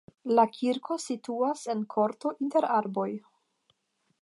[0.37, 3.09] La kirko situas en korto inter arboj.